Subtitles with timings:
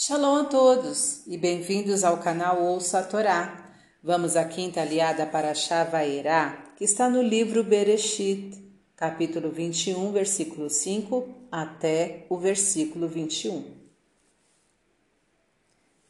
[0.00, 3.68] Shalom a todos e bem-vindos ao canal Ouça a Torá.
[4.00, 8.56] Vamos à quinta aliada para Shavairá, que está no livro Bereshit,
[8.94, 13.64] capítulo 21, versículo 5 até o versículo 21.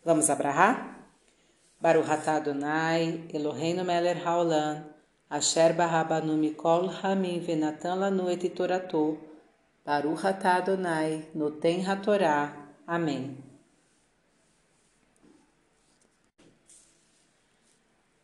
[0.05, 1.09] Vamos abrahar?
[1.81, 4.85] Baruch atah Adonai, Eloheinu melech haolam,
[5.31, 9.17] asher barabanu mikol hamim venatan lanu et torato,
[9.83, 11.83] Baruch atah Adonai, noten.
[12.87, 13.48] Amém.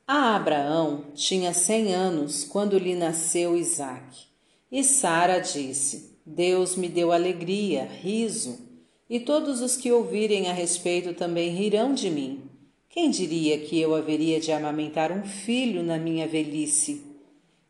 [0.06, 4.26] A Abraão tinha cem anos quando lhe nasceu Isaque.
[4.70, 8.58] E Sara disse: Deus me deu alegria, riso,
[9.08, 12.50] e todos os que ouvirem a respeito também rirão de mim.
[12.90, 17.02] Quem diria que eu haveria de amamentar um filho na minha velhice?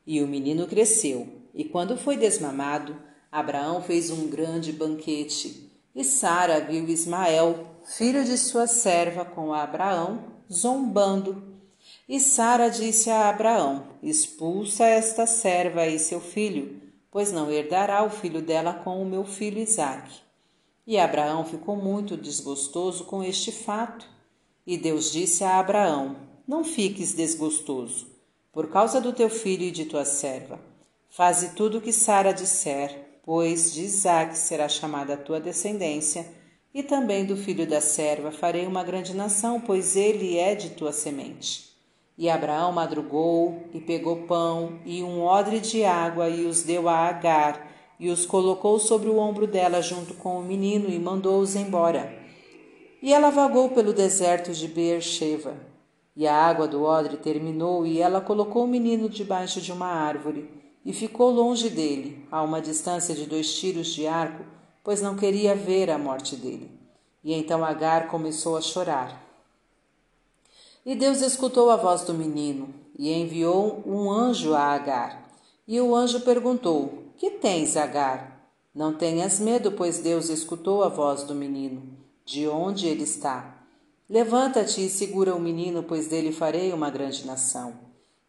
[0.04, 2.96] E o menino cresceu, e quando foi desmamado,
[3.30, 5.70] Abraão fez um grande banquete.
[5.94, 11.53] E Sara viu Ismael, filho de sua serva, com Abraão, zombando
[12.08, 18.10] e Sara disse a Abraão: Expulsa esta serva e seu filho, pois não herdará o
[18.10, 20.22] filho dela com o meu filho Isaque.
[20.86, 24.06] E Abraão ficou muito desgostoso com este fato.
[24.66, 26.16] E Deus disse a Abraão:
[26.46, 28.06] Não fiques desgostoso,
[28.52, 30.60] por causa do teu filho e de tua serva.
[31.08, 36.26] Faze tudo o que Sara disser, pois de Isaque será chamada a tua descendência,
[36.74, 40.92] e também do filho da serva farei uma grande nação, pois ele é de tua
[40.92, 41.73] semente.
[42.16, 46.96] E Abraão madrugou e pegou pão e um odre de água e os deu a
[47.08, 52.12] Agar e os colocou sobre o ombro dela junto com o menino e mandou-os embora.
[53.02, 55.54] E ela vagou pelo deserto de Beersheba.
[56.16, 60.48] E a água do odre terminou e ela colocou o menino debaixo de uma árvore
[60.84, 64.44] e ficou longe dele, a uma distância de dois tiros de arco,
[64.84, 66.70] pois não queria ver a morte dele.
[67.24, 69.33] E então Agar começou a chorar.
[70.86, 72.68] E Deus escutou a voz do menino
[72.98, 75.30] e enviou um anjo a Agar.
[75.66, 78.50] E o anjo perguntou: Que tens, Agar?
[78.74, 81.82] Não tenhas medo, pois Deus escutou a voz do menino.
[82.26, 83.64] De onde ele está?
[84.10, 87.72] Levanta-te e segura o menino, pois dele farei uma grande nação.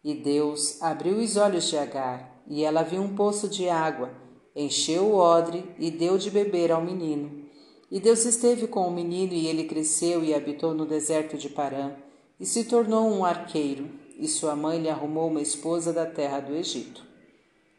[0.02, 4.10] E Deus abriu os olhos de Agar, e ela viu um poço de água,
[4.54, 7.44] encheu o odre e deu de beber ao menino.
[7.90, 12.05] E Deus esteve com o menino, e ele cresceu e habitou no deserto de Parã
[12.38, 16.54] e se tornou um arqueiro, e sua mãe lhe arrumou uma esposa da terra do
[16.54, 17.04] Egito.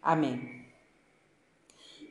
[0.01, 0.65] Amém.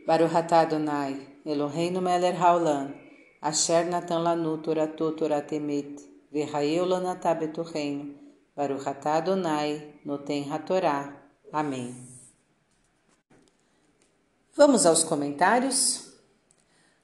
[0.07, 2.95] Baruch atah Adonai, Eloheinu melech haolam,
[3.41, 6.01] asher natan lanu torato toratemet,
[6.33, 8.15] betorreino,
[8.55, 11.13] Baruch atah Adonai, noten hatorá.
[11.53, 11.95] Amém.
[14.57, 16.13] Vamos aos comentários?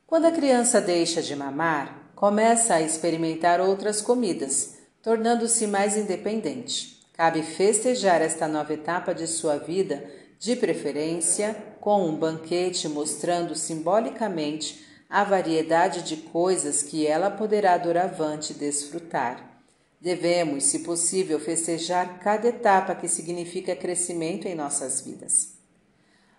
[0.07, 7.01] Quando a criança deixa de mamar, começa a experimentar outras comidas, tornando-se mais independente.
[7.13, 10.09] Cabe festejar esta nova etapa de sua vida,
[10.39, 18.55] de preferência com um banquete mostrando simbolicamente a variedade de coisas que ela poderá doravante
[18.55, 19.61] desfrutar.
[20.01, 25.51] Devemos, se possível, festejar cada etapa que significa crescimento em nossas vidas.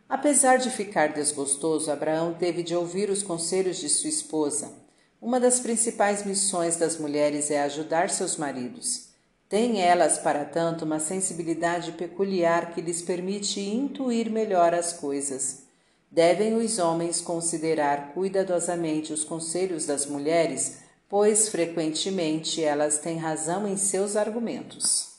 [0.10, 4.83] Apesar de ficar desgostoso, Abraão teve de ouvir os conselhos de sua esposa
[5.24, 9.08] uma das principais missões das mulheres é ajudar seus maridos.
[9.48, 15.64] Têm elas, para tanto, uma sensibilidade peculiar que lhes permite intuir melhor as coisas.
[16.12, 23.78] Devem os homens considerar cuidadosamente os conselhos das mulheres, pois frequentemente elas têm razão em
[23.78, 25.14] seus argumentos.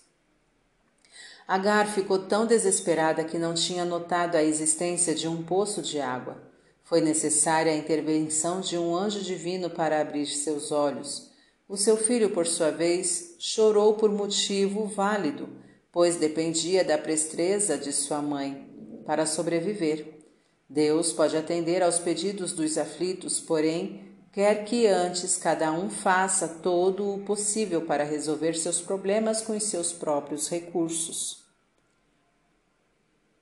[1.49, 6.54] Agar ficou tão desesperada que não tinha notado a existência de um poço de água.
[6.85, 11.31] Foi necessária a intervenção de um anjo divino para abrir seus olhos.
[11.67, 15.49] O seu filho, por sua vez, chorou por motivo válido,
[15.91, 18.69] pois dependia da presteza de sua mãe
[19.07, 20.21] para sobreviver.
[20.69, 27.15] Deus pode atender aos pedidos dos aflitos, porém, quer que antes cada um faça todo
[27.15, 31.45] o possível para resolver seus problemas com os seus próprios recursos.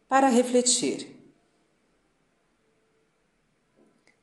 [0.09, 1.22] Para refletir,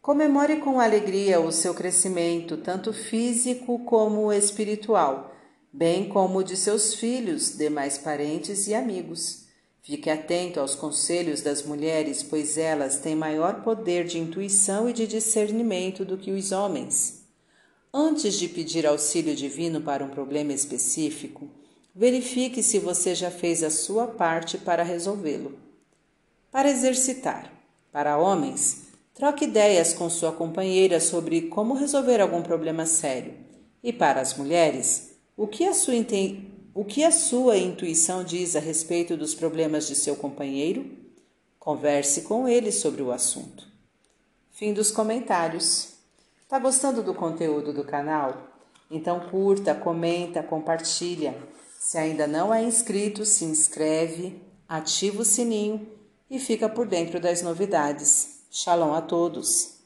[0.01, 5.35] Comemore com alegria o seu crescimento, tanto físico como espiritual,
[5.73, 9.45] bem como de seus filhos, demais parentes e amigos.
[9.81, 15.05] Fique atento aos conselhos das mulheres, pois elas têm maior poder de intuição e de
[15.05, 17.25] discernimento do que os homens.
[17.93, 21.49] Antes de pedir auxílio divino para um problema específico,
[21.93, 25.59] verifique se você já fez a sua parte para resolvê-lo.
[26.49, 27.51] Para exercitar.
[27.91, 28.88] Para homens,
[29.19, 33.33] Troque ideias com sua companheira sobre como resolver algum problema sério.
[33.83, 35.93] E para as mulheres, o que a sua,
[36.73, 40.89] o que a sua intuição diz a respeito dos problemas de seu companheiro?
[41.59, 43.67] Converse com ele sobre o assunto.
[44.51, 45.95] Fim dos comentários.
[46.47, 48.47] Tá gostando do conteúdo do canal?
[48.89, 51.35] Então curta, comenta, compartilha.
[51.77, 55.85] Se ainda não é inscrito, se inscreve, ativa o sininho
[56.31, 58.38] e fica por dentro das novidades.
[58.51, 59.78] Shalom a todos!